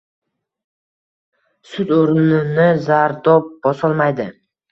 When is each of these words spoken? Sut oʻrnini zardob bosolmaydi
Sut 1.73 1.93
oʻrnini 1.97 2.65
zardob 2.87 3.53
bosolmaydi 3.67 4.27